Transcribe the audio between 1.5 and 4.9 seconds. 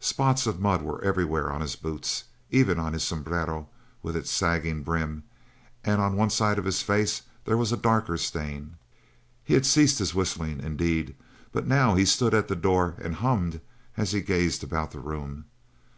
on his boots, even on his sombrero with its sagging